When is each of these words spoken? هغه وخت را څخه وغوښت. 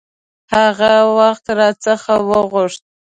هغه 0.55 0.93
وخت 1.17 1.45
را 1.57 1.69
څخه 1.85 2.13
وغوښت. 2.29 2.83